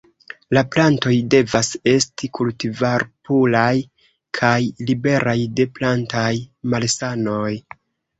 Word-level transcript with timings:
La 0.57 0.61
plantoj 0.75 1.11
devas 1.33 1.67
esti 1.91 2.29
kultivarpuraj 2.37 3.73
kaj 4.39 4.55
liberaj 4.89 5.37
de 5.61 5.67
plantaj 5.77 6.25
malsanoj. 6.73 7.53